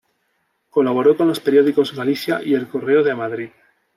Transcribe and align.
Colaboró 0.71 1.15
con 1.15 1.27
los 1.27 1.39
periódicos 1.39 1.93
"Galicia" 1.95 2.41
y 2.43 2.55
"El 2.55 2.67
Correo" 2.67 3.03
de 3.03 3.13
Madrid. 3.13 3.49